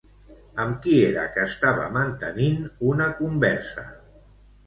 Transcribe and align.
Amb 0.61 0.77
qui 0.85 0.93
era 1.09 1.25
que 1.35 1.43
estava 1.49 1.85
mantenint 1.99 2.57
una 2.93 3.11
conversa? 3.19 3.85